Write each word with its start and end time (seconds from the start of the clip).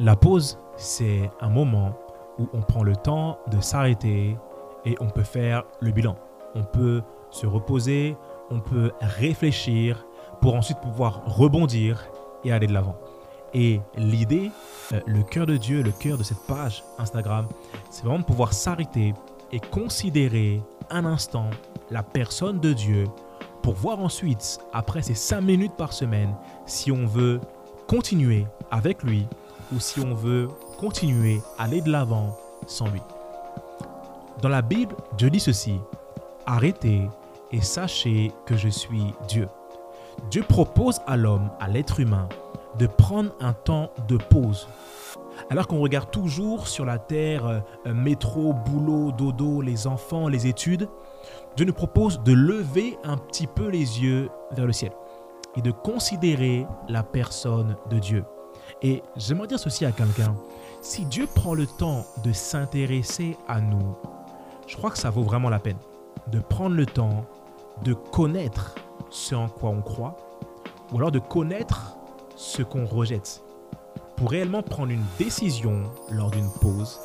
La 0.00 0.14
pause, 0.14 0.60
c'est 0.76 1.28
un 1.40 1.48
moment 1.48 1.92
où 2.38 2.48
on 2.52 2.60
prend 2.60 2.84
le 2.84 2.94
temps 2.94 3.40
de 3.50 3.60
s'arrêter 3.60 4.36
et 4.84 4.94
on 5.00 5.08
peut 5.08 5.24
faire 5.24 5.64
le 5.80 5.90
bilan. 5.90 6.14
On 6.54 6.62
peut 6.62 7.02
se 7.30 7.46
reposer, 7.46 8.16
on 8.48 8.60
peut 8.60 8.92
réfléchir 9.00 10.06
pour 10.40 10.54
ensuite 10.54 10.78
pouvoir 10.78 11.22
rebondir 11.26 12.06
et 12.44 12.52
aller 12.52 12.68
de 12.68 12.72
l'avant. 12.72 12.96
Et 13.54 13.80
l'idée, 13.96 14.52
euh, 14.92 15.00
le 15.04 15.24
cœur 15.24 15.46
de 15.46 15.56
Dieu, 15.56 15.82
le 15.82 15.90
cœur 15.90 16.16
de 16.16 16.22
cette 16.22 16.46
page 16.46 16.84
Instagram, 16.98 17.48
c'est 17.90 18.04
vraiment 18.04 18.20
de 18.20 18.24
pouvoir 18.24 18.52
s'arrêter 18.52 19.14
et 19.50 19.58
considérer 19.58 20.62
un 20.90 21.06
instant 21.06 21.50
la 21.90 22.04
personne 22.04 22.60
de 22.60 22.72
Dieu 22.72 23.06
pour 23.62 23.74
voir 23.74 23.98
ensuite, 23.98 24.60
après 24.72 25.02
ces 25.02 25.14
5 25.14 25.40
minutes 25.40 25.76
par 25.76 25.92
semaine, 25.92 26.36
si 26.66 26.92
on 26.92 27.04
veut 27.04 27.40
continuer 27.88 28.46
avec 28.70 29.02
lui 29.02 29.26
ou 29.74 29.80
si 29.80 30.00
on 30.00 30.14
veut 30.14 30.48
continuer 30.78 31.40
à 31.58 31.64
aller 31.64 31.80
de 31.80 31.90
l'avant 31.90 32.36
sans 32.66 32.88
lui. 32.88 33.02
Dans 34.42 34.48
la 34.48 34.62
Bible, 34.62 34.94
Dieu 35.16 35.30
dit 35.30 35.40
ceci, 35.40 35.80
arrêtez 36.46 37.08
et 37.52 37.60
sachez 37.60 38.32
que 38.46 38.56
je 38.56 38.68
suis 38.68 39.14
Dieu. 39.28 39.48
Dieu 40.30 40.42
propose 40.42 41.00
à 41.06 41.16
l'homme, 41.16 41.50
à 41.60 41.68
l'être 41.68 42.00
humain, 42.00 42.28
de 42.78 42.86
prendre 42.86 43.30
un 43.40 43.52
temps 43.52 43.90
de 44.06 44.16
pause. 44.16 44.68
Alors 45.50 45.66
qu'on 45.66 45.80
regarde 45.80 46.10
toujours 46.10 46.68
sur 46.68 46.84
la 46.84 46.98
terre, 46.98 47.46
euh, 47.46 47.94
métro, 47.94 48.52
boulot, 48.52 49.12
dodo, 49.12 49.60
les 49.60 49.86
enfants, 49.86 50.28
les 50.28 50.46
études, 50.46 50.88
Dieu 51.56 51.64
nous 51.66 51.72
propose 51.72 52.22
de 52.22 52.32
lever 52.32 52.98
un 53.04 53.16
petit 53.16 53.46
peu 53.46 53.68
les 53.68 54.02
yeux 54.02 54.28
vers 54.52 54.66
le 54.66 54.72
ciel 54.72 54.92
et 55.56 55.62
de 55.62 55.70
considérer 55.70 56.66
la 56.88 57.02
personne 57.02 57.76
de 57.90 57.98
Dieu. 57.98 58.24
Et 58.82 59.02
j'aimerais 59.16 59.48
dire 59.48 59.58
ceci 59.58 59.84
à 59.84 59.92
quelqu'un, 59.92 60.34
si 60.80 61.04
Dieu 61.04 61.26
prend 61.34 61.54
le 61.54 61.66
temps 61.66 62.04
de 62.22 62.32
s'intéresser 62.32 63.36
à 63.48 63.60
nous, 63.60 63.96
je 64.66 64.76
crois 64.76 64.90
que 64.90 64.98
ça 64.98 65.10
vaut 65.10 65.22
vraiment 65.22 65.50
la 65.50 65.58
peine 65.58 65.78
de 66.28 66.40
prendre 66.40 66.76
le 66.76 66.86
temps 66.86 67.24
de 67.82 67.94
connaître 67.94 68.74
ce 69.10 69.34
en 69.34 69.48
quoi 69.48 69.70
on 69.70 69.80
croit, 69.80 70.16
ou 70.92 70.98
alors 70.98 71.12
de 71.12 71.18
connaître 71.18 71.96
ce 72.36 72.62
qu'on 72.62 72.84
rejette, 72.84 73.42
pour 74.16 74.30
réellement 74.30 74.62
prendre 74.62 74.92
une 74.92 75.04
décision 75.18 75.82
lors 76.10 76.30
d'une 76.30 76.50
pause, 76.60 77.00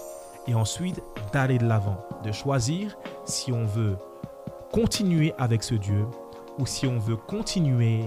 et 0.47 0.55
ensuite 0.55 1.01
d'aller 1.31 1.57
de 1.57 1.65
l'avant, 1.65 1.97
de 2.23 2.31
choisir 2.31 2.97
si 3.25 3.51
on 3.51 3.65
veut 3.65 3.95
continuer 4.71 5.33
avec 5.37 5.63
ce 5.63 5.75
Dieu, 5.75 6.05
ou 6.59 6.65
si 6.65 6.85
on 6.85 6.99
veut 6.99 7.15
continuer 7.15 8.03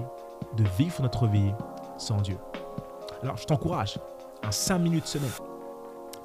de 0.56 0.64
vivre 0.78 1.02
notre 1.02 1.26
vie 1.26 1.52
sans 1.98 2.20
Dieu. 2.20 2.38
Alors 3.22 3.36
je 3.36 3.46
t'encourage, 3.46 3.98
en 4.46 4.50
5 4.50 4.78
minutes 4.78 5.06
semaine, 5.06 5.30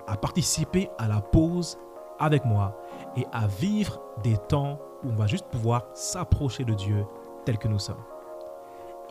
à 0.07 0.17
participer 0.17 0.89
à 0.97 1.07
la 1.07 1.21
pause 1.21 1.77
avec 2.19 2.45
moi 2.45 2.77
et 3.15 3.25
à 3.31 3.47
vivre 3.47 4.01
des 4.23 4.37
temps 4.37 4.79
où 5.03 5.09
on 5.09 5.15
va 5.15 5.27
juste 5.27 5.45
pouvoir 5.45 5.83
s'approcher 5.93 6.63
de 6.63 6.73
Dieu 6.73 7.05
tel 7.45 7.57
que 7.57 7.67
nous 7.67 7.79
sommes. 7.79 8.03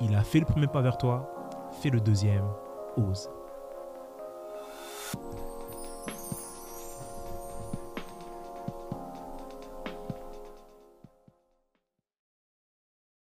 Il 0.01 0.15
a 0.15 0.23
fait 0.23 0.41
le 0.41 0.47
premier 0.47 0.67
pas 0.67 0.81
vers 0.81 0.97
toi, 0.97 1.31
fais 1.83 1.91
le 1.91 2.01
deuxième, 2.01 2.45
ose. 2.97 3.29